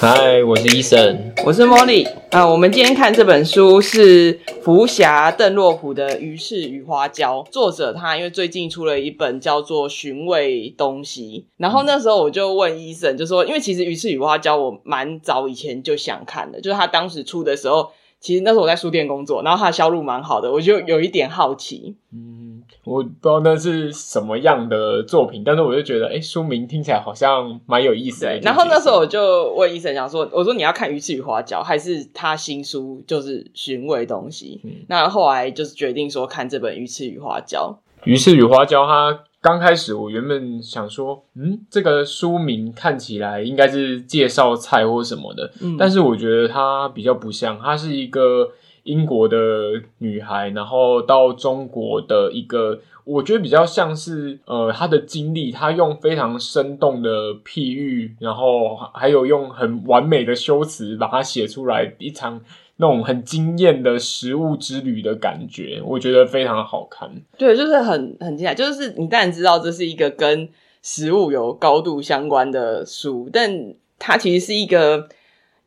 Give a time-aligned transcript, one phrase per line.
[0.00, 2.48] 嗨，我是 Eason，我是 Molly 啊。
[2.48, 17.90] 我们今天看这本书是福霞邓洛普的《鱼翅与花椒》，作者他因为最近出了一本叫做《寻味东西》，然后那时候我就问 Eason，就说，因为其实《鱼翅与花椒》我蛮早以前就想看的，就是他当时出的时候，
[18.20, 21.96] 其实那时候我在书店工作，然后他的销路蛮好的，我就有一点好奇。
[22.10, 22.39] 嗯。
[22.84, 28.38] 我不知道那是什么样的作品，但是我就觉得，哎、欸，书名听起来好像蛮有意思的。
[28.38, 34.60] 然后那时候我就问医生，想说，我说你要看《鱼翅与花椒》，还是他新书就是寻味东西？
[34.64, 37.78] 嗯、那后来就是决定说看这本《鱼翅与花椒》。
[38.10, 48.48] 《鱼翅与花椒》，它刚开始我原本想说，嗯，这个书名看起来应该是介绍菜或什么的，嗯、但是我觉得它比较不像，它是一个。
[48.84, 62.40] 英国的女孩，然后到中国的一个，我觉得比较像是呃她的经历，她用非常生动的譬喻，然后还有用很完美的修辞把它写出来，一场
[62.76, 67.10] 那种很惊艳的食物之旅的感觉，我觉得非常好看。
[67.36, 70.48] 对，就是很很精彩，就是你当然知道这是一个跟
[70.82, 75.08] 食物有高度相关的书，但它其实是一个。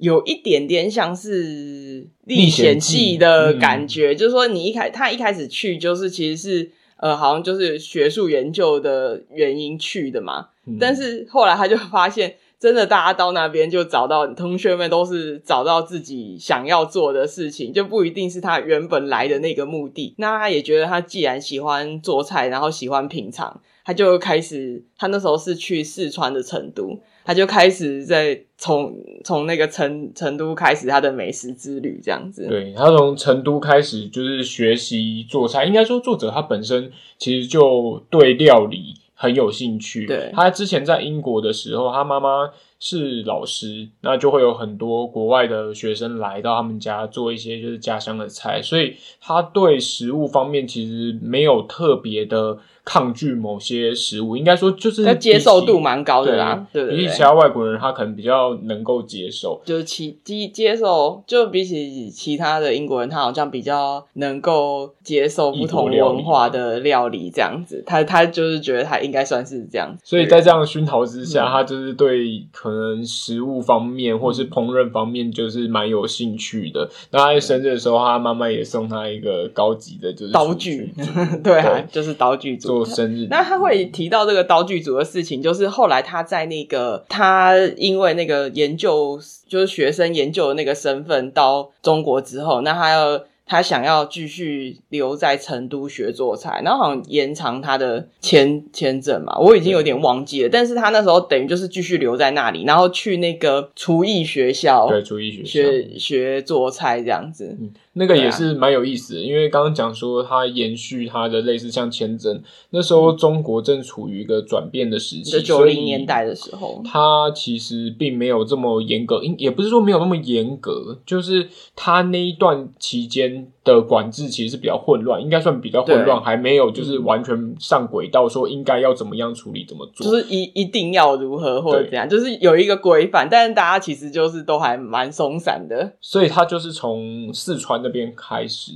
[0.03, 20.15] 有一点点像是历险记的感觉，嗯、就是说你一开他一开始去就是其实是呃好像就是学术研究的原因去的嘛，嗯、但是后来他就发现真的大家到那边就找到同学们都是找到自己想要做的事情，就不一定是他原本来的那个目的。
[20.17, 26.99] 那他也觉得他既然喜欢做菜，然后喜欢品尝，他就开始他那时候是去四川的成都。
[27.25, 28.93] 他就开始在从
[29.23, 32.47] 从那个成成都开始他的美食之旅，这样子。
[32.47, 40.05] 对，他从成都开始就是学习做菜，应该说作者他本身其实就对料理很有兴趣。
[40.05, 52.57] 对，他之前在英国的时候，他妈妈是老师，那就会有很多国外的学生来到他们家做一些就是家乡的菜，所以他对食物方面其实没有特别的。
[52.85, 56.67] 抗拒某些食物，应该说就是他接受度蛮高的啦。
[56.73, 59.61] 对，比起其他外国人，他可能比较能够接受。
[59.65, 67.81] 就是其接接受，就比起其他的英国人，他好像比较能够接受不同文化的料理这样子。
[67.85, 70.01] 他他就是觉得他应该算是这样子。
[70.03, 76.89] 所以在这样的熏陶之下，他就是对可能食物方面或是烹饪方面就是蛮有兴趣的。
[77.11, 80.93] 那他在生日的时候，他妈妈也送他一个高级的，就是刀具。
[81.41, 82.72] 对啊，就是刀具组。
[82.75, 107.55] 做生日，那他会提到这个刀具组的事情，就是后来他在那个他因为那个研究，就是学生研究的那个身份到中国之后，那他要他想要继续留在成都学做菜，然后好像延长他的签签证嘛，我已经有点忘记了，但是他那时候等于就是继续留在那里，然后去那个厨艺学校，对，厨艺学校学学做菜这样子。
[107.59, 137.73] 嗯那个也是蛮有意思的，因为刚刚讲说它延续它的类似像签证，那时候中国正处于一个转变的时期，九零年代的时候，它其实并没有这么严格，也不是说没有那么严格，就是它那一段期间的管制其实是比较混乱，应该算比较混乱，还没有就是完全上轨道，说应该要怎么样处理怎么做，就是一一定要如何或者怎样，就是有一个规范，但是大家其实就是都还蛮松散的，所以他就是从四川。
[137.83, 138.71] 那边开始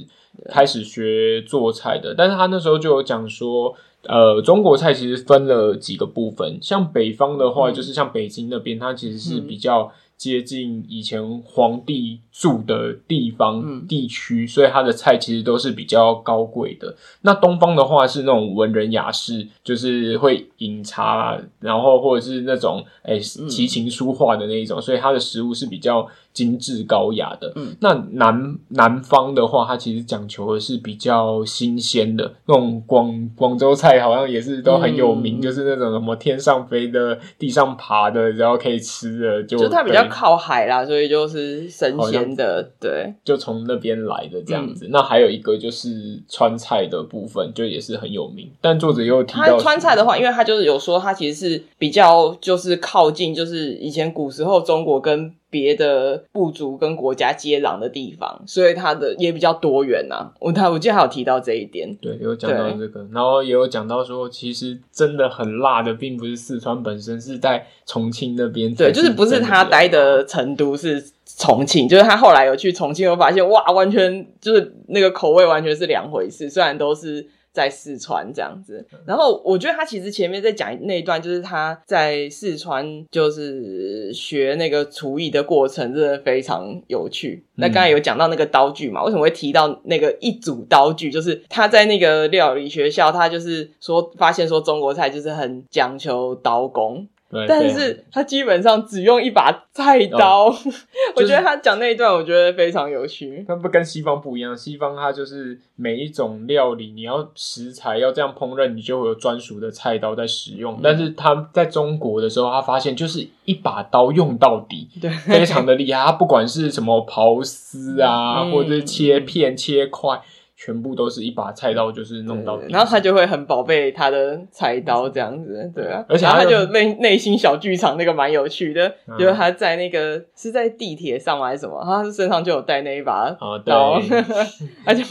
[0.49, 16.95] 开始学做菜的，但是他那时候就有讲说，呃，中国菜其实分了几个部分，像北方的话，就是像北京那边，它其实是比较接近以前皇帝住的地方地区，所以它的菜其实都是比较高贵的。
[17.21, 26.07] 那东方的话是那种文人雅士，就是会饮茶，然后或者是那种诶琴棋书画的那一种，所以它的食物是比较。
[26.37, 44.85] 精致高雅的，嗯，那南南方的话，它其实讲求的是比较新鲜的那种广广州菜，好像也是都很有名，嗯、就是那种什么天上飞的、地上爬的，然后可以吃的，就就它比较靠海啦，所以就是神仙的，对，就从那边来的这样子。
[44.85, 48.47] 嗯、那还有一个就是川菜的部分，就也是很有名。
[48.61, 55.33] 但作者又提到川菜的话，因为他就是有说，他其实是比较就是靠近，就是以前古时候中国跟。
[55.49, 60.33] 别的部族跟国家接壤的地方，所以它的也比较多元呐、啊。
[60.39, 68.73] 我他我记得还有提到这一点，对，有讲到这个，然后也有讲到说，其实真的很辣的，并不是四川本身，是在重庆那边。
[68.75, 76.49] 对，就是不是他待的成都，是重庆，就是他后来有去重庆，我发现哇，完全就是那个口味完全是两回事。
[76.49, 77.25] 虽然都是
[77.57, 78.85] 在四川这样子。
[79.07, 87.43] 然后我觉得他其实前面在讲那一段，就是他在四川就是学那个厨艺的过程，真的非常有趣。
[87.55, 91.09] 那刚才有讲到那个刀具嘛，为什么会提到那个一组刀具？
[91.09, 97.07] 就是他在那个料理学校，他就是说发现说中国菜就是很讲求刀工。
[97.29, 100.85] 对，但是他基本上只用一把菜刀，哦就是、
[101.17, 103.43] 我觉得他讲那一段，我觉得非常有趣。
[103.47, 110.75] 他不跟西方不一样，西方他就是每一种料理，你要食材要这样烹饪，你就会有专属的菜刀在使用。
[110.75, 116.05] 嗯、但是他在中国的时候，他发现就是一把刀用到底，对，非常的厉害。
[116.05, 120.21] 他不管是什么刨丝啊，嗯、或者是切片、嗯、切块。
[120.59, 133.29] 全部都是一把菜刀，就是弄到底，然后他就会很宝贝他的菜刀这样子，对啊，而且他就内内心小剧场那个蛮有趣的，嗯、就是他在那个是在地铁上还是什么，他身上就有带那一把
[133.63, 134.01] 刀，
[134.83, 135.03] 他就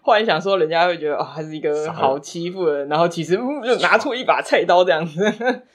[0.00, 5.20] 幻想说人家会觉得哦，他是一个好欺负的人，然后其实嗯就拿出一把菜刀这样子，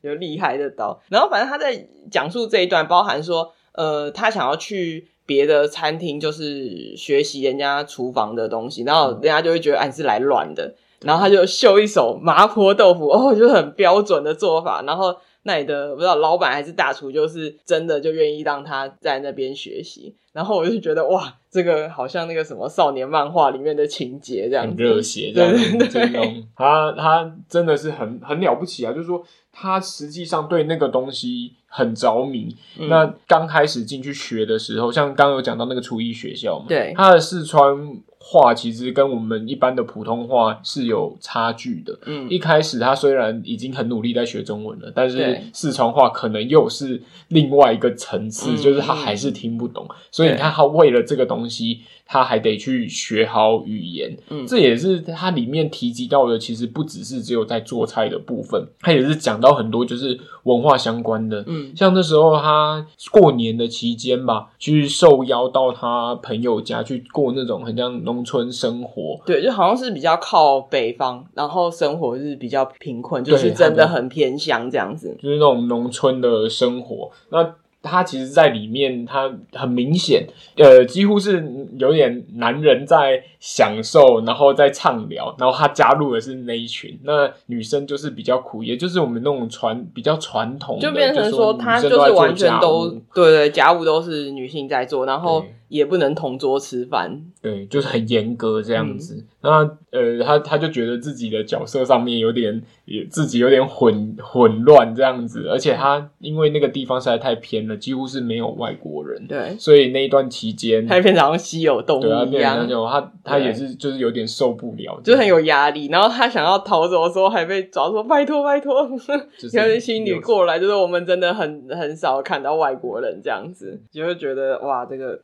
[0.01, 5.10] 有厉害的刀，然后反正他在讲述这一段，包含说呃，他想要去。
[5.29, 29.23] 别的餐厅就是学习人家厨房的东西，然后人家就会觉得哎，你是来乱的，然后他就秀一手麻婆豆腐， 哦，就是很标准的做法，然后那里的不知道老板还是大厨，就是真的就愿意让他在那边学习，然后我就觉得哇，这个好像那个什么少年漫画里面的情节这样，很热血这样，对对对，他他真的是很很了不起啊，就是说
[29.53, 31.53] 他实际上对那个东西。
[31.69, 32.56] 很着迷。
[32.77, 37.75] 嗯、那刚开始进去学的时候，像刚刚有讲到那个厨艺学校嘛，对，他的四川
[38.19, 41.98] 话其实跟我们一般的普通话是有差距的。
[42.06, 49.86] 嗯，一开始他虽然已经很努力在学中文了，但是四川话可能又是另外一个层次，对就是他还是听不懂。
[49.89, 51.81] 嗯、所以你看，他为了这个东西。
[52.12, 56.39] 他还得去学好语言，嗯，这也是他里面提及到的。
[56.39, 77.56] 其实不只是只有在做菜的部分，他也是讲到很多就是文化相关的，嗯，像那时候他过年的期间吧，去受邀到他朋友家去过那种很像农村生活，对，就好像是比较靠北方，然后生活是比较贫困，就是真的很偏乡这样子，就是那种农村的生活，那。
[77.81, 80.27] 他其实，在里面，他很明显，
[80.57, 81.41] 呃，几乎是
[81.77, 95.41] 有点男人在享受，然后在畅聊，然后他加入的是那一群，那女生就是比较苦，也就是我们那种传比较传统的，就变成说，他就是完全都对对，家务都是女性在做，然后。
[95.69, 99.16] 也不能同桌吃饭，对，就是很严格这样子。
[99.16, 99.50] 嗯、那
[99.92, 105.48] 呃，他他就觉得自己的角色上面有点，也自己有点混混乱这样子。
[105.48, 112.68] 而且他因为那个地方实在太偏了，几乎是没有外国人，对，所以那一段期间，他变成像稀有动物一样。
[112.68, 115.88] 对啊，他他也是就是有点受不了，就很有压力。
[115.88, 118.89] 然后他想要逃走的时候，还被抓说拜托拜托，
[119.38, 125.19] 就是 新女过来，就是我们真的很很少看到外国人这样子，就会觉得哇，这个。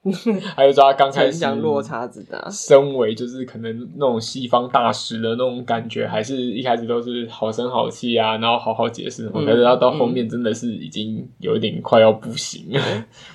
[0.56, 12.82] 还有说他刚开始像落差子的，身为就是可能那种西方大师的那种感觉，还是一开始都是好声好气啊，然后好好解释什么，可是他到后面真的是已经有一点快要不行了。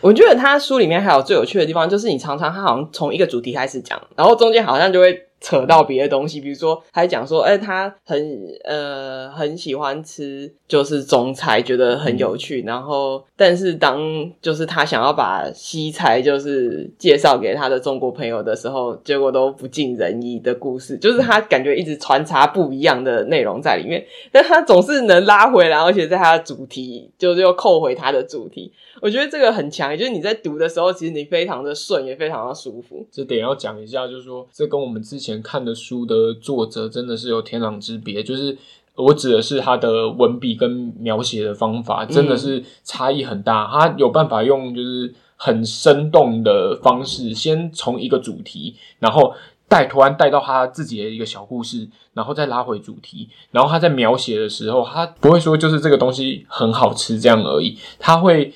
[0.01, 5.27] 我觉得他书里面还有最有趣的地方，就是你常常他好像从一个主题开始讲，然后中间好像就会。
[5.41, 12.63] 扯到别的东西，比如说还讲说，哎、欸，他很呃很喜欢吃就是中菜，觉得很有趣。
[12.63, 14.01] 嗯、然后，但是当
[14.43, 28.73] 就是他想要把西菜就是介绍给他的中国朋友的时候，结果都不尽人意的故事，就是他感觉一直穿插不一样的内容在里面，但他总是能拉回来，而且在他的主题就是又扣回他的主题。
[29.01, 33.07] 我觉得这个很强，也就是你在读的时候，其实你非常的顺，也非常的舒服。
[33.11, 38.23] 这点要讲一下，就是说这跟我们之前看的书的作者真的是有天壤之别。
[38.23, 38.57] 就是
[38.95, 43.65] 我指的是他的文笔跟描写的方法，真的是差异很大。
[43.65, 49.35] 嗯、他有办法用就是很生动的方式，先从一个主题，然后
[49.69, 53.29] 带突然带到他自己的一个小故事，然后再拉回主题。
[53.51, 58.53] 然后他在描写的时候，他不会说就是这个东西很好吃这样而已，他会。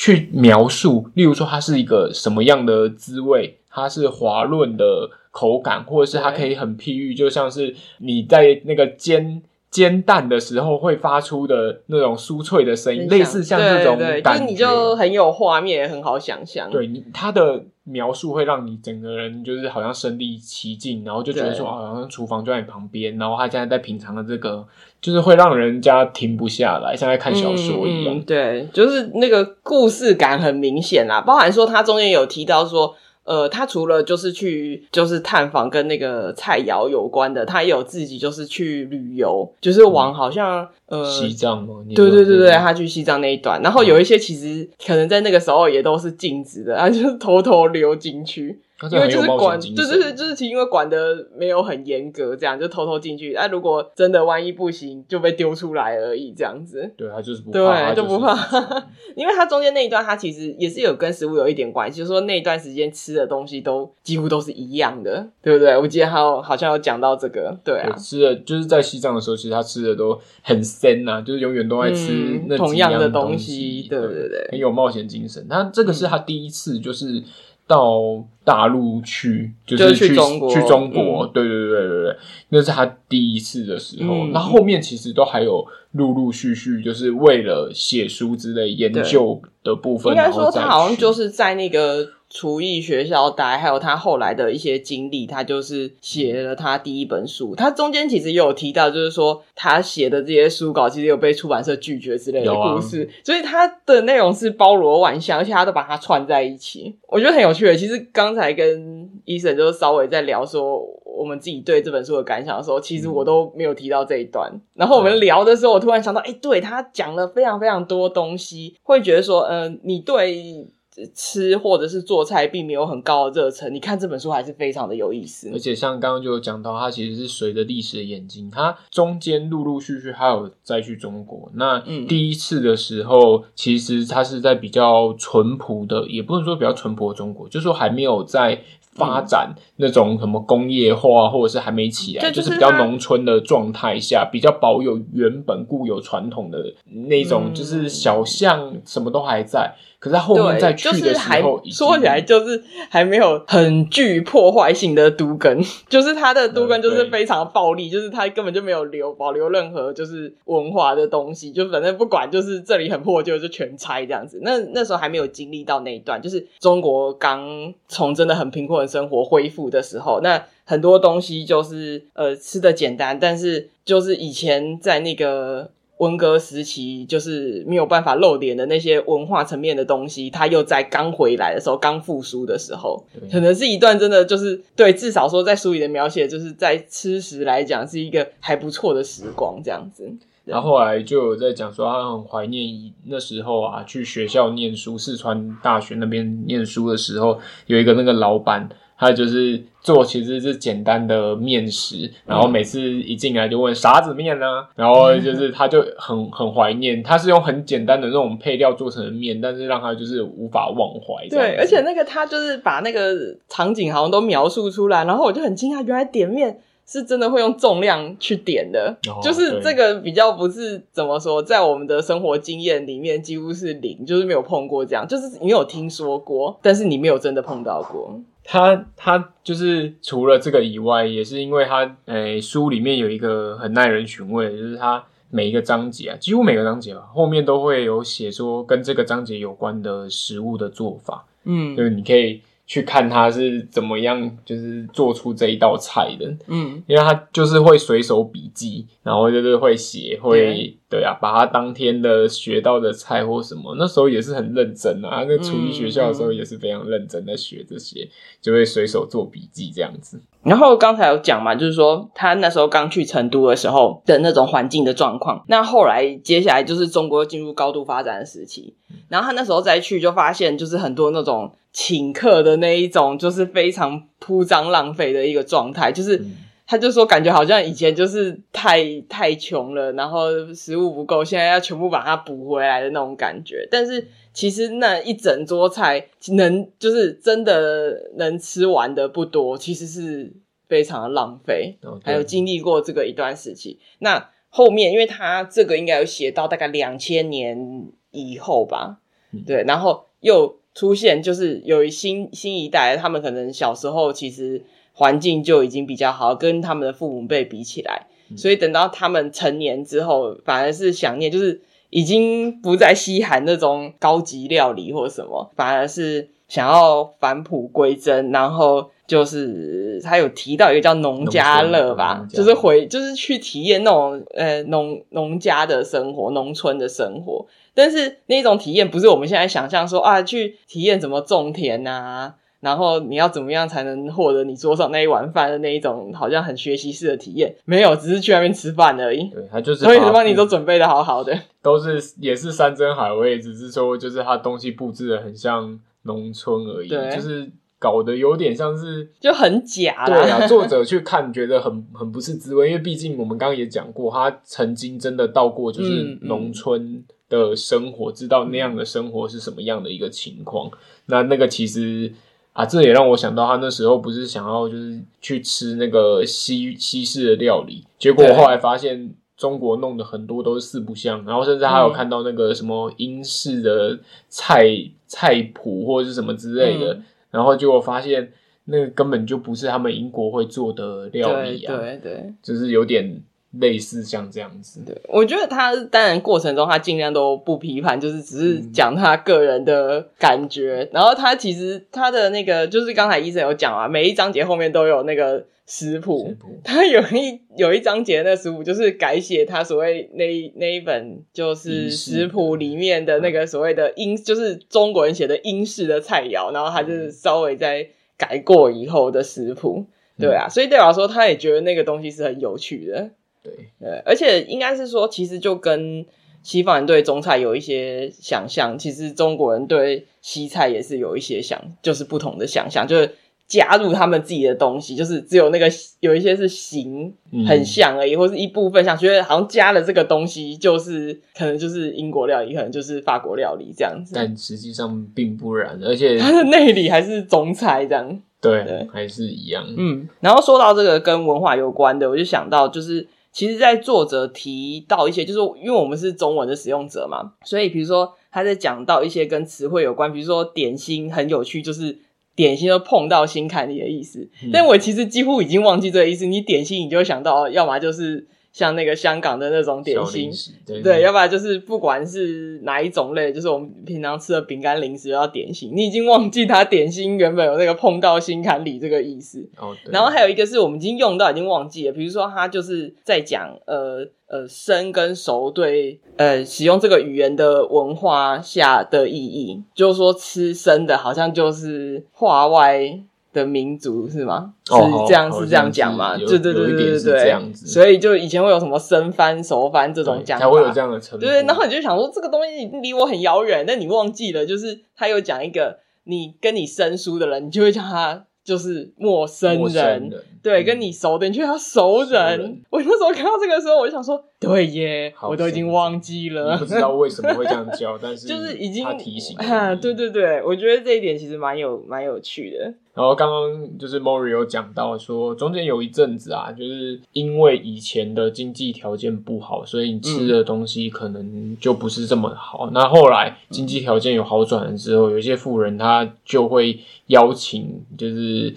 [0.00, 9.40] 去描述，例如说它是一个什么样的滋味，它是滑润的口感，或者是它可以很譬喻，就像是你在那个煎
[9.70, 16.68] 煎蛋的时候会发出的那种酥脆的声音，类似像这种感觉，就是你就很有画面，很好想象。
[16.70, 24.66] 对你，它的描述会让你整个人就是好像身临其境，然后就觉得说，好像厨房就在你旁边，然后他现在在品尝的这个。
[25.00, 28.16] 就是会让人家停不下来，像在看小说一样。
[28.16, 32.96] 嗯嗯、对，就是那个故事感很明显啦，包含说他中间有提到说，
[33.28, 41.74] 呃，他除了就是去就是探访跟那个菜肴有关的，他也有自己就是去旅游，就是往好像、嗯、呃西藏吗？
[41.94, 48.58] 对对对对，他去西藏那一段，然后有一些其实可能在那个时候也都是禁止的，他就是偷偷溜进去。
[48.92, 53.32] 因为就是管，对对对，就是其实因为管的没有很严格，这样就偷偷进去。
[53.32, 56.88] 那、啊、如果真的万一不行，就被丢出来而已，这样子。
[56.96, 58.36] 对，他就是不怕，对，就不怕。
[59.16, 65.76] 因为他中间那一段，他其实也是有跟食物有一点关系，就是说那一段时间吃的东西都几乎都是一样的，对不对？
[65.76, 75.44] 我记得还有好像有讲到这个，对啊，对吃的就是在西藏的时候，其实他吃的都很鲜呐、啊，就是永远都爱吃那同样的东西，对对对，很有冒险精神。
[75.48, 77.24] 那这个是他第一次，就是。
[77.68, 82.16] 到大陆去，就是去，去中国，去中国，嗯、对对对对对，
[82.48, 84.26] 那是他第一次的时候。
[84.32, 90.12] 那、嗯、后，后面其实都还有陆陆续续，就是为了写书之类研究的部分。
[90.12, 92.17] 应该说，他好像就是在那个。
[92.30, 97.54] 厨艺学校待，还有他后来的一些经历，他就是写了他第一本书。
[97.54, 107.74] 他中间其实也有提到，就是说他写的这些书稿其实有被出版社拒绝之类的故事，啊、所以他的内容是包罗万象，而且他都把它串在一起，我觉得很有趣的。
[107.74, 114.52] 其实刚才跟 Eason 就稍微在聊说我们自己对这本书的感想的时候，其实我都没有提到这一段。
[114.74, 120.68] 然后我们聊的时候，我突然想到，哎，对，他讲了非常非常多东西，会觉得说，嗯、呃，你对。
[121.14, 125.50] 吃或者是做菜并没有很高的热忱，你看这本书还是非常的有意思。
[125.52, 131.50] 而且像刚刚就有讲到，它其实是随着历史的演进，它中间陆陆续续还有再去中国。
[131.54, 138.60] 那第一次的时候，嗯、其实它是在比较淳朴的，也不能说比较淳朴的中国，就是说还没有在
[138.92, 146.58] 发展那种什么工业化，或者是还没起来，就是比较农村的状态下，比较保有原本固有传统的
[147.06, 149.76] 那种，就是小巷什么都还在。
[150.00, 164.38] 可是他后面再去的时候，就是还说起来就是还没有很具破坏性的都根， 就是他的都根就是非常暴力，就是他根本就没有留保留任何就是文化的东西，就反正不管就是这里很破旧就全拆这样子。
[164.42, 175.70] 那那时候还没有经历到那一段，就是中国刚从真的很贫困的生活恢复的时候，那很多东西就是呃吃的简单，但是就是以前在那个。
[175.98, 190.10] 文革时期就是没有办法露脸的那些文化层面的东西，他又在刚回来的时候，刚复苏的时候，可能是一段真的就是对，至少说在书里的描写，就是在吃食来讲是一个还不错的时光这样子。
[190.44, 198.68] 然后后来就有在讲说，他很怀念那时候啊，去学校念书，四川大学那边念书的时候，有一个那个老板。
[198.98, 204.66] 他就是做其实是简单的面食，然后每次一进来就问啥子面呢？
[204.74, 211.28] 然后就是他就很很怀念，他是用很简单的那种配料做成的面，但是让他就是无法忘怀。
[211.28, 213.14] 对，而且那个他就是把那个
[213.48, 228.18] 场景好像都描述出来，然后我就很惊讶，原来点面是真的会用重量去点的，哦、就是这个比较不是怎么说，在我们的生活经验里面几乎是零，就是没有碰过这样，就是你有听说过，但是你没有真的碰到过。
[228.50, 242.40] 他他就是除了这个以外，也是因为他诶、欸、书里面有一个很耐人寻味，就是他每一个章节啊，几乎每个章节啊，后面都会有写说跟这个章节有关的食物的做法，嗯，就是你可以。
[242.68, 246.36] 去看他是怎么样，就是做出这一道菜的。
[246.48, 255.24] 嗯，因为他就是会随手笔记，然后就是会写，会对啊，把他当天的学到的菜或什么，那时候也是很认真啊。
[255.26, 258.06] 那厨艺学校的时候也是非常认真的学这些，
[258.42, 260.20] 就会随手做笔记这样子。
[260.42, 265.42] 然后刚才有讲嘛，就是说他那时候刚去成都的时候的那种环境的状况。
[265.48, 268.74] 那后来接下来就是中国进入高度发展的时期，
[269.08, 271.50] 然后他那时候再去就发现，就是很多那种。
[271.80, 276.20] 请客的那一种，就是非常铺张浪费的一个状态，就是
[276.66, 283.68] 他就说，感觉好像以前就是太太穷了，然后食物不够，现在要全部把它补回来的那种感觉。
[283.70, 290.32] 但是其实那一整桌菜能就是真的能吃完的不多，其实是
[290.66, 291.78] 非常的浪费。
[292.02, 298.98] 还有经历过这个一段时期，那后面因为他这个应该有写到大概两千年以后吧，
[299.32, 300.58] 嗯、对，然后又。
[300.78, 308.06] 出现就是有新新一代，他们可能小时候其实环境就已经比较好，跟他们的父母辈比起来，
[308.36, 318.30] 所以等到他们成年之后，反而是想念，就是已经不再稀罕那种高级料理或什么，反而是想要返璞归真。
[318.30, 327.44] 然后就是他有提到一个叫农家乐吧，就是回就是去体验那种呃农农家的生活，农村的生活。
[327.78, 337.54] 但是那种体验不是我们现在想象说啊，去体验怎么种田啊，然后你要怎么样才能获得你桌上那一碗饭的那一种好像很学习式的体验？
[337.64, 339.30] 没有，只是去那边吃饭而已。
[339.30, 350.04] 对，他就是所以帮你都准备的好好的， 都是也是山珍海味，只是说就是他东西布置的很像农村而已，对就是搞得有点像是就很假。
[350.06, 360.70] 对啊， 作者去看觉得很很不是滋味，因为毕竟我们刚刚也讲过，他曾经真的到过就是农村的生活，嗯嗯、知道那样的生活是什么样的一个情况。
[361.06, 362.12] 那那个其实。
[362.54, 373.96] 啊，这也让我想到，他那时候不是想要就是去吃那个西西式的料理，结果我后来发现中国弄的很多都是四不像，然后甚至还有看到那个什么英式的
[374.28, 374.66] 菜
[375.06, 378.32] 菜谱或者是什么之类的，嗯、然后结果发现
[378.64, 383.22] 那个根本就不是他们英国会做的料理啊，对对，对就是有点。
[383.52, 390.82] 类似像这样子，对，我觉得他当然过程中他尽量都不批判，就是只是讲他个人的感觉。
[390.82, 396.34] 嗯、然后他其实他的那个就是刚才医生有讲啊，每一章节后面都有那个食谱。
[396.62, 407.88] 他有一有一章节那食谱就是改写他所谓那那一本就是食谱里面的那个所谓的英，就是中国人写的英式的菜肴，然后他就是稍微在
[408.18, 409.86] 改过以后的食谱。
[410.18, 413.10] 对啊，嗯、所以对我来说，他也觉得那个东西是很有趣的。
[413.56, 416.04] 对，对，而且应该是说，其实就跟
[416.42, 423.10] 西方人对中菜有一些想象，其实中国人对西菜也是有一些想，就是不同的想象，就是
[423.46, 425.68] 加入他们自己的东西，就是只有那个
[426.00, 427.12] 有一些是形
[427.46, 440.08] 很像而已，嗯、或是一部分像，觉得好像加了这个东西，就是可能就是英国料理，可能就是法国料理这样子，但实际上并不然，而且它的内里还是中菜这样，对，对还是一样，嗯。
[440.20, 443.08] 然后说到这个跟文化有关的，我就想到就是。
[443.32, 451.98] 其实，在作者提到一些，就是因为我们是中文的使用者嘛，所以比如说他在讲到一些跟词汇有关，比如说点心很有趣，就是
[452.34, 454.28] 点心就碰到心坎里的意思。
[454.42, 456.26] 嗯、但我其实几乎已经忘记这个意思。
[456.26, 458.26] 你点心，你就会想到，要么就是。
[458.52, 460.30] 像那个香港的那种点心，
[460.66, 469.48] 对，对，要不然就是不管是哪一种类，就是我们平常吃的饼干、零食，要点心，你已经忘记它点心原本有那个碰到心坎里这个意思。
[469.92, 483.00] 然后还有一个是我们已经用到已经忘记了，比如说他就是在讲呃呃生跟熟对呃使用这个语言的文化下的意义，就是说吃生的好像就是化外。
[483.32, 484.54] 的民族是吗？
[484.64, 484.74] 是
[485.06, 486.16] 这样，是这样讲吗？
[486.16, 491.24] 对对对对对对，所以就以前会有什么生番、熟番这种讲法，才会有这样的称呼。
[491.24, 498.24] 对，然后你就想说，这个东西离我很遥远，但你忘记了，就是他有讲一个，你跟你生疏的人，你就会叫他。
[498.44, 502.08] 就是陌生人，生人对，嗯、跟你熟的，你觉得他熟人。
[502.08, 512.72] 熟人我那时候看到这个时候，我就想说， 对耶，我都已经忘记了，不知道为什么会这样教，但是就是已经他提醒 啊，对对对，我觉得这一点其实蛮有蛮有趣的。
[512.94, 522.68] 然后刚刚就是 Mori 有讲到说，中间有一阵子啊，就是因为以前的经济条件不好，所以你吃的东西可能就不是这么好。
[522.68, 528.54] 嗯、那后来经济条件有好转了之后，有一些富人他就会邀请，就是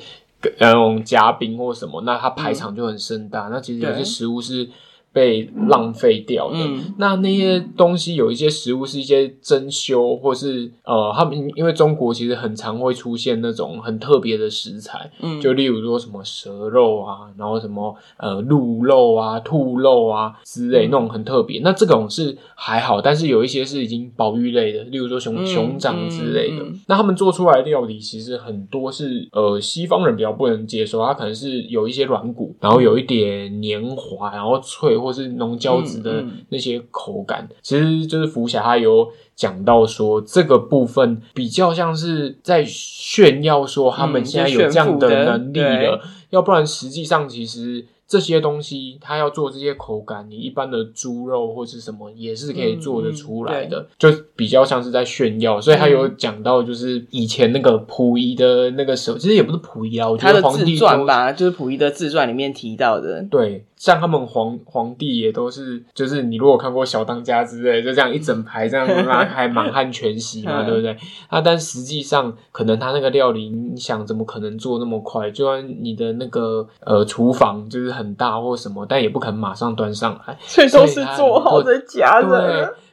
[0.59, 3.47] 那种嘉宾或什么，那他排场就很盛大。
[3.47, 4.69] 嗯、那其实有些食物是。
[5.13, 21.59] 被浪费掉的，嗯、那那些东西有一些食物是一些珍馐，或是呃，他们因为中国其实很常会出现那种很特别的食材，嗯，就例如说什么蛇肉啊，然后什么呃鹿肉啊、兔肉啊之类、嗯、那种很特别。
[21.61, 26.63] 那这种是还好，但是有一些是已经保育类的，例如说熊熊掌之类的。
[26.87, 35.00] 那他们做出来的料理其实很多是呃西方人比较不能接受，它可能是有一些软骨，然后有一点黏滑，然后脆。
[35.01, 47.87] 或是浓胶质的那些口感，嗯嗯、其实就是福霞他有讲到说，这个部分比较像是在炫耀说他们现在有这样的能力了，嗯、要不然实际上其实。
[48.11, 55.61] 这些东西，他要做这些口感，你一般的猪肉或是什么也是可以做得出来的，嗯、就比较像是在炫耀。
[55.61, 63.23] 所以他有讲到，就是以前那个溥仪的那个时候，其实也不是溥仪啊，我觉得皇帝自传吧，就是溥仪的自传里面提到的。
[63.31, 70.95] 对，像他们皇皇帝也都是，就是你如果看过小当家之类，就这样一整排这样拉开满汉全席嘛，对不对？
[71.27, 75.31] 啊，但实际上可能他那个料理，你想怎么可能做那么快？
[75.31, 78.11] 就算你的那个呃厨房就是很。
[78.21, 82.21] 大或什么，但也不可能马上端上来，所以都是做好的假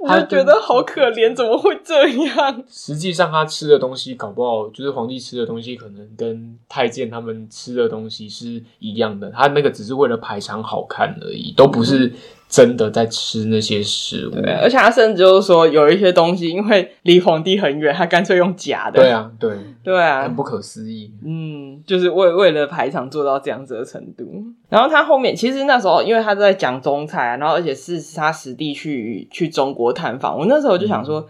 [0.00, 0.08] 的。
[0.08, 2.62] 他觉得好可怜，怎么会这样？
[2.68, 9.30] 实际上，他吃的东西搞不好就是皇帝吃的东西，可能跟太监他们吃的东西是一样的。
[9.30, 12.12] 他那个只是为了排场好看而已，都不是
[12.48, 14.30] 真的在吃那些食物。
[14.30, 19.00] 对，而且他甚至就是说，有一些东西因为离皇帝很远，他干脆用假的。
[19.00, 19.50] 对啊，对，
[19.84, 21.12] 对啊，很不可思议。
[21.24, 24.24] 嗯，就是为为了排场做到这样子的程度。
[24.68, 31.20] 然后他后面其实那时候，因为他在讲中菜啊，然后而且是他实地去去中国探访，我那时候就想说。
[31.20, 31.26] 嗯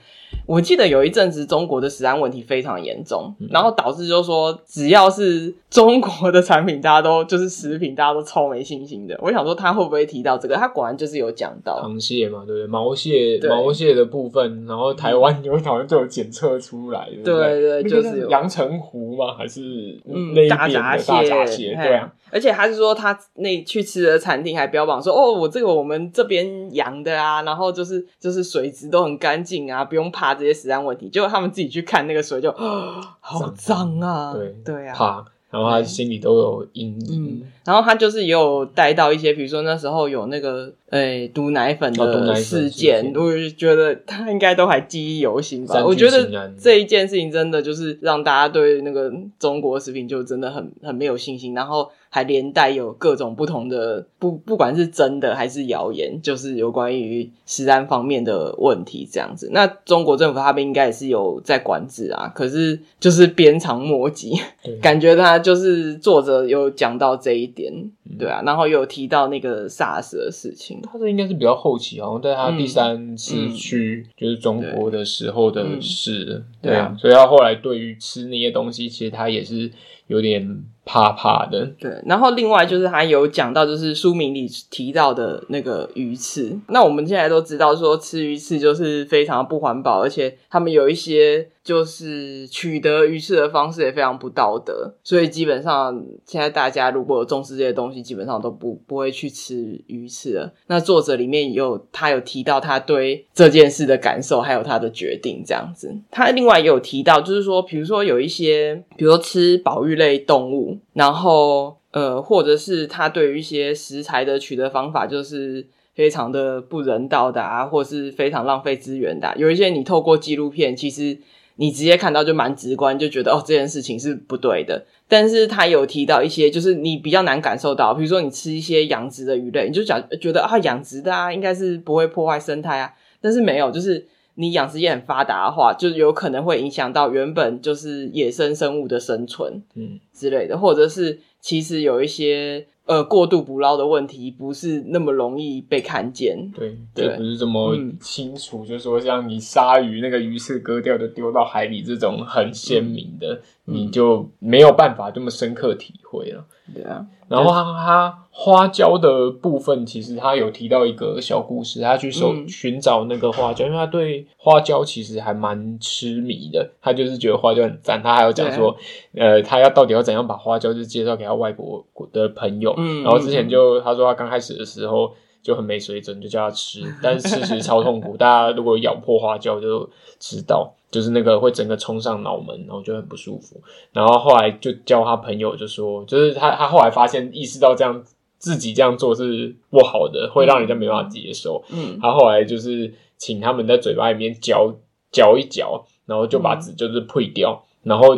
[0.48, 9.14] 我记得有一阵子中国的食安问题非常严重，嗯、然后导致就是说，只要是中国的产品，大家都就是食品，大家都超没信心的。
[9.22, 10.54] 我想说他会不会提到这个？
[10.56, 12.66] 他果然就是有讲到螃蟹嘛，对不对？
[12.66, 22.10] 毛蟹，毛蟹的部分，然后台湾有好像就有检测出来，对对，对，就是阳澄湖嘛，还是嗯大闸蟹，大闸蟹，对啊。
[22.30, 30.37] 而且他是说他那去吃的餐厅还标榜说，哦，我这个我们这边养的啊，然后就是就是水质都很干净啊，不用怕。
[30.38, 32.56] 这些实战问题，结果他们自己去看那个水就，就
[33.20, 34.32] 好脏啊！
[34.32, 37.42] 对对啊，怕，然后他心里都有阴影。
[37.42, 40.72] 嗯，然后他就是也有带到一些，比如说那时候有那个。
[40.90, 45.84] 哎、欸，毒奶粉的事件，我就觉得他应该都还记忆犹新吧。
[45.84, 59.50] 我觉得这一件事情真的就是让大家对那个中国食品就真的很很没有信心，然后还连带有各种不同的不不管是真的还是谣言，就是有关于食安方面的问题这样子。
[59.52, 64.32] 那中国政府他们应该也是有在管制啊，可是就是鞭长莫及，
[64.80, 67.72] 感觉他就是作者有讲到这一点。
[68.18, 79.70] 对啊，然后有提到那个 SARS 的事情，他这应该是比较后期，好像在他第三次去就是中国的时候的事，对啊，所以他后来对于吃那些东西，其实他也是
[80.06, 80.64] 有点。
[80.88, 81.92] 怕怕的，对。
[82.06, 86.58] 然后另外就是还有讲到，就是书名里提到的那个鱼翅。
[86.68, 94.94] 那我们现在都知道，说吃鱼翅就是非常不环保，而且他们有一些就是取得鱼翅的方式也非常不道德。
[95.04, 100.50] 所以基本上现在大家如果有重视这些东西，基本上都不不会去吃鱼翅了。
[100.68, 105.94] 那作者里面有他有提到他对这件事的感受，还有他的决定这样子。
[106.10, 110.77] 他另外也有提到，就是说，比如说有一些，比如说吃保育类动物。
[110.92, 119.32] 然后，呃，或者是他对于一些食材的取得方法，就是非常的不人道的啊，或是非常浪费资源的。
[119.36, 121.18] 有一些你透过纪录片，其实
[121.56, 124.84] 你直接看到就蛮直观，就觉得哦，这件事情是不对的。
[125.08, 134.06] 但是他有提到一些，就是你比较难感受到，比如说你吃一些养殖的鱼类，你就讲觉得啊，养殖的啊，应该是不会破坏生态啊，但是没有，就是。
[134.40, 146.52] 你养殖业很发达的话，就有可能会影响到原本就是野生生物的生存，嗯之类的，嗯、或者是其实有一些呃过度捕捞的问题，不是那么容易被看见。
[146.56, 148.64] 对，对，不是这么清楚。
[148.64, 156.44] 嗯、就是说像你鲨鱼那个鱼翅割掉就丢到海里这种很鲜明的，嗯、你就没有办法这么深刻体会了。
[156.74, 157.04] 对啊。
[157.28, 168.02] 然后他他花椒的部分，其实他有提到一个小故事，他去搜寻找那个花椒，因为他对花椒其实还蛮痴迷的，他就是觉得花椒很赞。
[168.02, 168.74] 他还有讲说，
[169.14, 172.74] 呃，他要到底要怎样把花椒就介绍给他外国的朋友。
[173.04, 178.16] 然后之前就他说他刚开始的时候就很没水准，就叫他吃，但是吃其实超痛苦。
[178.18, 180.74] 大家如果咬破花椒就知道。
[180.90, 183.60] 就是那个会整个冲上脑门，然后就很不舒服。
[183.92, 188.02] 然后后来就教他朋友就说，就是他他后来发现意识到这样
[188.38, 191.62] 自己这样做是不好的，会让人家没办法接受。
[191.70, 194.74] 嗯，他后来就是请他们在嘴巴里面嚼
[195.10, 198.16] 嚼一嚼，然后就把纸就是呸掉，嗯、然后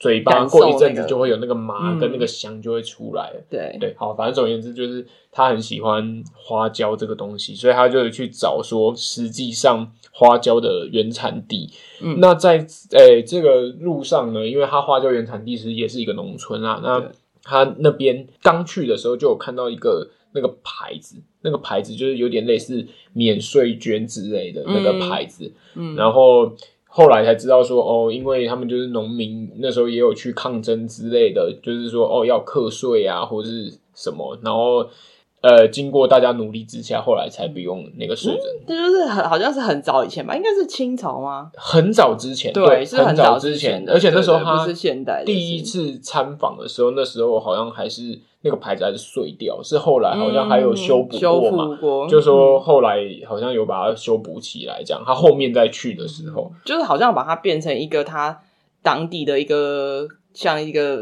[0.00, 9.92] 嘴巴过一阵子就会有那个麻跟那个香就会出来对对，好，反正总而言之就是他很喜欢花椒这个东西，所以他就去找说实际上。
[10.12, 11.70] 花椒的原产地，
[12.02, 12.58] 嗯，那在
[12.90, 16.80] 诶、欸、这个路上呢，因为它花椒原产地其实也是一个农村啊。
[16.82, 17.10] 那
[17.42, 22.84] 他那边刚去的时候就有看到一个那个牌子，那个牌子就是有点类似
[23.14, 26.52] 免税捐之类的那个牌子，嗯，然后
[26.90, 34.86] 后来才知道说哦，因为他们就是农民，那时候也有去抗争之类的，就是说哦要课税啊或者是什么，然后。
[35.42, 38.42] 呃，经过大家努力之下，后来才不用那个税征。
[38.66, 41.50] 这、嗯、就是很好像是很早以前吧，应该是清朝吗？
[41.54, 43.92] 很早之前，对，对是很早之前的。
[43.94, 45.24] 而且那时候他不是现代。
[45.24, 51.64] 第一次参访的时候，那时候好像还是那个牌子还是碎掉，是后来好像还有修补过嘛？
[51.64, 55.02] 嗯、过就说后来好像有把它修补起来，这样。
[55.06, 58.42] 他后面再去的时候，就是好像把它变成一个他
[58.82, 60.06] 当地的一个。
[60.32, 61.00] 像一个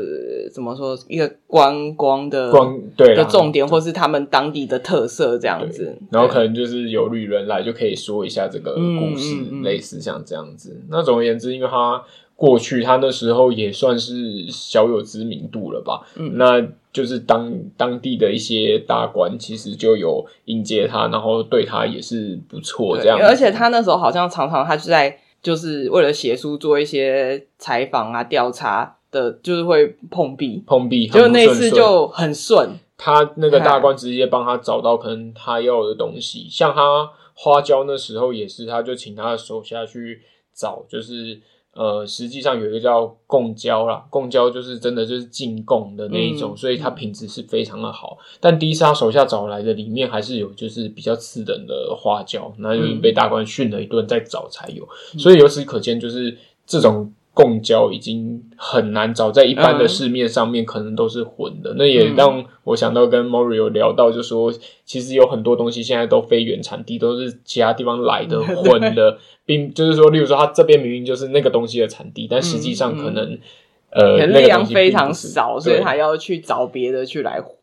[0.53, 5.97] 怎么说，一个观光的光对的重点，或是他们当地的特色这样子。
[6.11, 10.81] 然后可能就是有旅人来，就可以说一下这个故事，嗯嗯嗯、类似像这样子。
[10.89, 12.03] 那总而言之，因为他
[12.35, 16.07] 过去他那时候也算是小有知名度了吧？
[16.17, 23.19] 嗯，那就是当当地的一些大官其实就有迎接他，然后对他也是不错这样。
[23.21, 32.79] 而且他那时候好像常常他就在就是为了写书做一些采访啊、调查的，就是会碰壁，碰壁，就那次就很顺。
[33.01, 40.21] 他那个大官直接帮他找到可能他要的东西，像他花椒那时候也是，他就请他的手下去
[40.53, 41.41] 找，就是
[41.75, 48.19] 呃，实际上有一个叫贡椒啦，贡椒就是真的就是进贡的那一种，嗯、所以它品质是非常的好。
[48.41, 54.83] 但第一次他手下找来的里面还是有就是比较次等的花椒，那就是被大官训了一顿再找才有，
[55.15, 57.13] 嗯、所以由此可见就是这种。
[57.39, 61.71] 贡椒已经很难找，在一般的市面上面可能都是混的。
[61.75, 64.53] 嗯、那也让我想到跟 Mori 有聊到，就说
[64.85, 73.41] 其实有很多东西现在都非原产地，都是其他地方来的 混的，嗯、并就是说，例如说他这边明明就是那个东西的产地，但实际上可能、嗯。
[73.91, 77.41] 嗯、呃量非常少，所以他要去找别的去来。
[77.41, 77.55] 混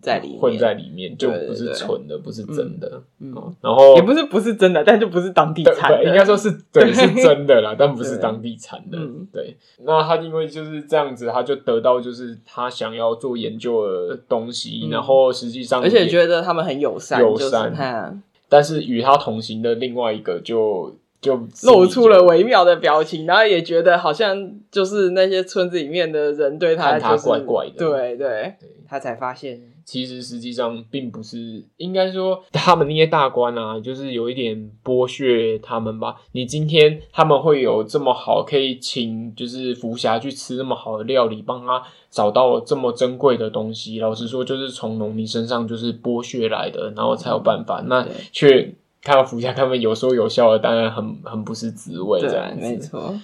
[0.00, 3.02] 在里面，混在里面就不是纯的，不是真的。
[3.20, 6.04] 嗯，然后也不是不是真的，但就不是当地产的。
[6.04, 8.98] 应该说是对， 是真的啦， 但不是当地产的。
[9.32, 18.22] 对，那他因为就是这样子，他就得到就是他想要做研究的东西，然后实际上而且觉得他们很友善，友善。
[18.48, 20.94] 但是与他同行的另外一个就。
[21.22, 28.54] 就露出了微妙的表情，然后也觉得好像就是那些村子里面的人对他、就是、看他怪怪的，对对，对
[28.88, 36.16] 他才发现，其实实际上并不是，应该说他们那些大官啊，就是有一点剥削他们吧。
[36.32, 41.80] 你今天他们会有这么好，可以请就是福霞去吃这么好的料理，帮他
[42.10, 44.00] 找到这么珍贵的东西。
[44.00, 48.74] 老实说，就是从农民身上就是剥削来的，然后才有办法，嗯、那却。
[49.02, 52.68] 看到福侠他们有说有笑的，当然很很不是滋味，这样子。
[52.68, 53.14] 没错。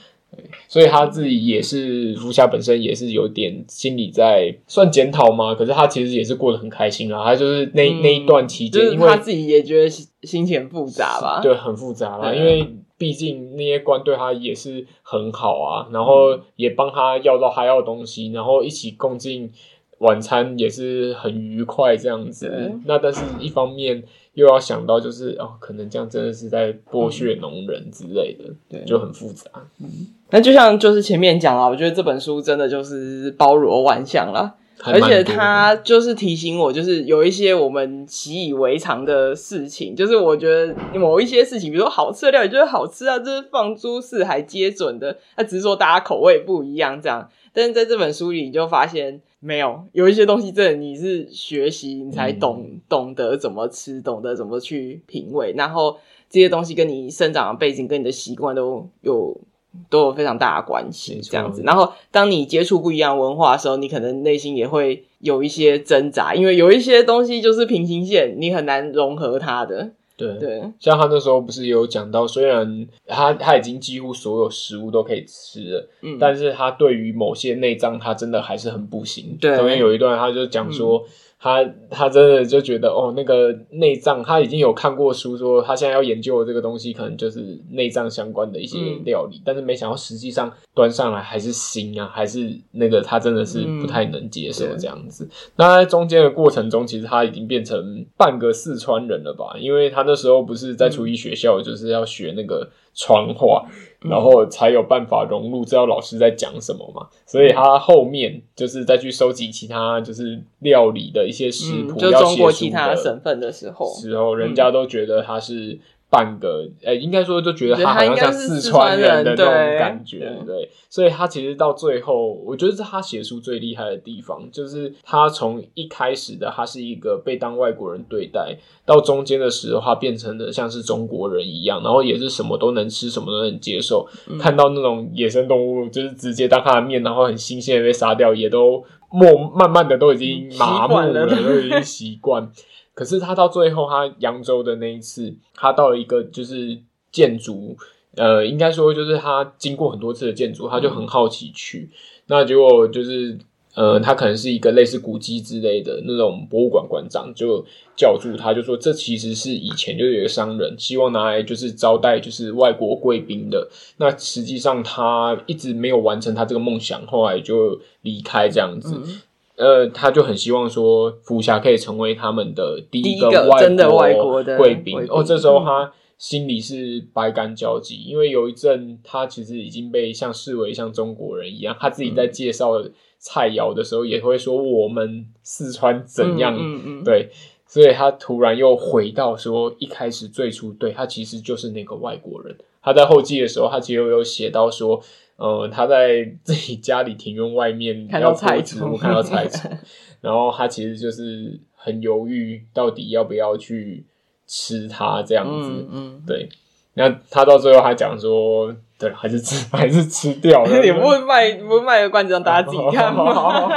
[0.68, 7.24] 所以他自己也是福霞本身也是有点心里在算检讨嘛，可是他其实也是过得很开心啊。
[7.24, 12.34] 他就是那、嗯、那一段期间，因为他自己也觉得心情很复杂吧，对，很复杂啦。
[12.34, 19.50] 因为毕竟那些官对他也是很好啊，然后也帮他要到他要的东西，然后一起共进
[19.98, 22.72] 晚餐也是很愉快这样子。
[22.84, 24.02] 那但是一方面。
[24.34, 29.50] 又要想到就是哦，可能这样真的是在剥削农人之类的，对，就很复杂。
[29.80, 29.88] 嗯，
[30.30, 47.28] 那就像就是前面讲了，我觉得这本书真的就是包罗万象啦，而且它就是提醒我，就是有一些我们习以为常的事情，就是我觉得某一些事情，比如说好吃的料理就是好吃啊，这是放诸四海皆准的，那只是说大家口味不一样这样。
[47.52, 49.20] 但是在这本书里，你就发现。
[49.40, 55.96] 没有，有一些东西真的你是学习你才懂，嗯、懂得怎么吃，懂得怎么去品味，然后
[56.28, 59.40] 这些东西跟你生长的背景、跟你的习惯都有
[59.88, 61.62] 都有非常大的关系，这样子。
[61.64, 69.92] 然后当你接触不一样文化的时候，你可能内心也会有一些挣扎，因为有一些东西就是平行线，你很难融合它的。
[70.18, 79.38] 对对，像他那时候不是有讲到，虽然他他已经几乎所有食物都可以吃了，嗯，但是他对于某些内脏，他真的还是很不行。
[79.40, 80.98] 对，中间有一段他就讲说。
[80.98, 95.24] 嗯他他真的就觉得哦，那个内脏他已经有看过书，说他现在要研究的这个东西可能就是内脏相关的一些料理，嗯、但是没想到实际上端上来还是腥啊，还是那个他真的是不太能接受这样子。
[95.24, 99.56] 嗯、那在中间的过程中，其实他已经变成半个四川人了吧？
[99.60, 103.66] 因为他那时候不是在厨艺学校，就是要学那个川话。
[104.00, 107.08] 然后才有办法融入，知道老师在讲什么嘛？
[107.26, 115.80] 所以他后面就是再去收集其他就是料理的一些食谱，嗯、就中国其他省份的时候，时候人家都觉得他是。
[116.10, 119.46] 半个，呃，应该说就觉得他好像像四川人的那种
[119.78, 141.26] 感觉，对，对，所以他其实到最后，我觉得是他写书最厉害的地方，就是他从一开始的他是一个被当外国人对待，到中间的时候他变成了像是中国人一样，然后也是什么都能吃，什么都能接受，嗯、看到那种野生动物就是直接当他的面，然后很新鲜的被杀掉，也都默慢慢的都已经麻木了，了。
[141.26, 142.50] 都已经习惯。
[142.98, 146.76] 可是他到最后，他扬州的那一次，他到了一个就是
[147.12, 147.76] 建筑，
[148.16, 151.88] 呃，应该说就是他经过很多次的建筑，他就很好奇去。
[151.92, 151.94] 嗯、
[152.26, 153.38] 那结果就是，
[153.76, 163.68] 呃，他可能是一个类似古迹之类的那种博物馆馆长，就叫住他，就说这其实是以前就有一个商人希望拿来就是招待就是外国贵宾的。
[163.98, 168.96] 那实际上他一直没有完成他这个梦想，后来就离开这样子。
[168.96, 169.20] 嗯
[169.58, 174.96] 呃，他就很希望说，福霞可以成为他们的第一个外国的贵宾。
[175.08, 182.80] 哦，这时候他心里是百感交集，因为有一阵他其实已经被像视为像中国人一样，他自己在介绍
[183.18, 187.28] 菜肴的时候也会说我们四川怎样，嗯嗯嗯对，
[187.66, 192.56] 所以他突然又回到说一开始最初对他其实就是那个外国人。
[192.88, 195.00] 他在后记的时候，他其实有写到说，
[195.36, 199.70] 呃，他在自己家里庭院外面看到菜虫，看到菜虫，
[200.22, 204.06] 然后他其实就是很犹豫，到底要不要去。
[204.50, 206.48] 吃它这样子，嗯，嗯对。
[206.94, 210.70] 那他到最后还讲说，对，还是吃， 还是吃掉了。
[210.82, 213.68] 你不会卖，不会卖个关子让大家自己看吗？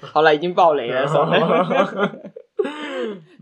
[0.00, 2.12] 好了，已经爆雷了，算了。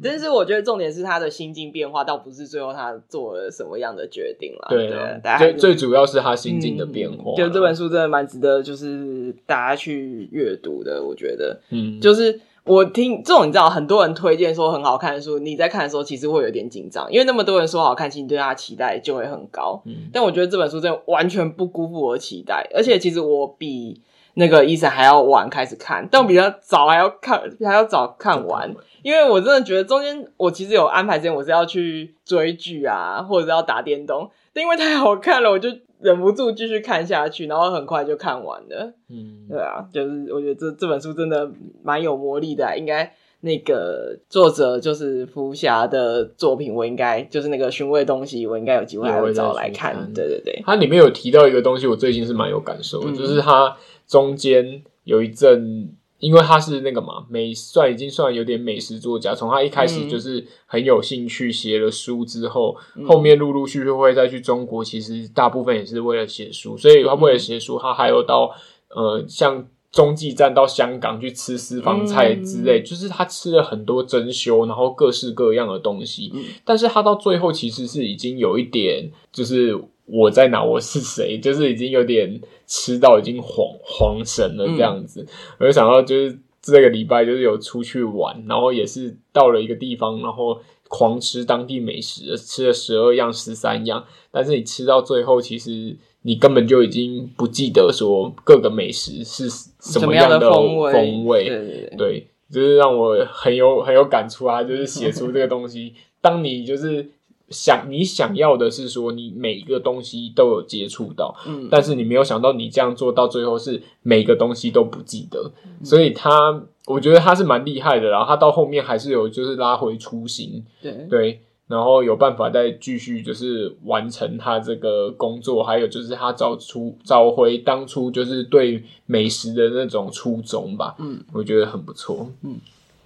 [0.03, 4.67] 但是我觉得重点是他的心境变化，倒不是最后他做了什么样的决定了。
[4.69, 7.33] 对，最最主要是他心境的变化。
[7.33, 11.03] 嗯、就这本书真的蛮值得，就是大家去阅读的。
[11.03, 12.41] 我觉得，嗯，就是。
[12.65, 19.83] 我听这种你知道，很多人推荐说很好看的书，你在看的时候其实会有点紧张，因为那么多人说好看，其实你对他的期待就会很高。
[19.85, 24.01] 嗯，但我觉得这本书真的完全不辜负我的期待，而且其实我比
[24.35, 35.69] 那个医生还要晚开始看，但我比他早还要看，还要早看完，因为我真的觉得中间我其实有安排时间，我是要去追剧啊，或者是要打电动，但因为太好看了，我就。
[36.03, 38.93] 忍不住继续看下去，然后很快就看完了。
[39.09, 41.49] 嗯，对啊，就是我觉得这这本书真的
[41.85, 42.75] 蛮有魔力的啊。
[42.75, 43.09] 应该
[43.43, 50.13] 那个作者就是福霞的作品，我应该就是那个寻味东西，我应该有机会还会找来看。
[50.13, 53.77] 对对对，它里面有提到一个东西，我最近是蛮有感受的，嗯，就是它
[54.09, 55.95] 中间有一阵。
[56.23, 68.53] 因为他是那个嘛，美算已经算有点美食作家，从他一开始就是很有兴趣写了书之后，嗯、后面陆陆续续会再去中国，其实大部分也是为了写书，所以他为了写书，他还有到
[68.91, 79.77] 呃像中继站到香港去吃私房菜之类，嗯、就是他吃了很多珍馐，然后各式各样的东西，嗯、但是他到最后其实是已经有一点就是。
[80.13, 80.63] 我在哪？
[80.63, 81.39] 我是谁？
[81.39, 85.23] 就是已经有点吃到已经恍恍神了这样子。
[85.23, 85.29] 嗯、
[85.61, 94.05] 我就想到，就是这个礼拜就是有出去玩，然后也是到了一个地方，然后狂吃当地美食，吃了十二样、十三样。
[94.31, 99.49] 但是你吃到最后，其实你根本就已经不记得说各个美食是
[99.81, 100.93] 什么样的风味。
[100.93, 104.63] 风味对，对，对，对，就是让我很有很有感触啊！
[104.63, 107.09] 就是写出这个东西，当你就是。
[107.53, 121.07] 想你想要的是说，你每一个东西都有接触到，嗯，但是你没有想到你这样做到最后是每个东西都不记得，嗯，所以他我觉得他是蛮厉害的，然后他到后面还是有就是拉回初心，对。
[121.09, 132.57] 对，然后有办法再继续就是完成他这个工作，还有就是他找出找回当初就是对美食的那种初衷吧，嗯，我觉得很不错，嗯，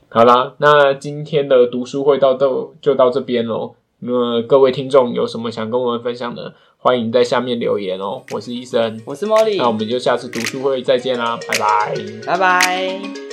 [0.09, 3.75] 好啦，那今天的读书会到到就到这边喽。
[4.01, 8.23] 那么各位听众有什么想跟我们分享的，欢迎在下面留言哦。
[8.33, 11.95] 我是医生，我是茉莉，那我们就下次读书会再见啦，拜拜，
[12.27, 13.26] 拜拜。